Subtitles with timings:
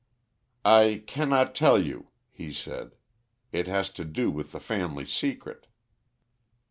[0.65, 2.95] "I cannot tell you," he said.
[3.51, 5.67] "It has to do with the family secret."